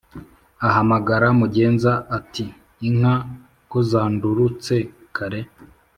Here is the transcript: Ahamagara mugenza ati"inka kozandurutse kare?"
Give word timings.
Ahamagara 0.67 1.25
mugenza 1.39 1.93
ati"inka 2.17 3.13
kozandurutse 3.71 4.75
kare?" 5.15 5.41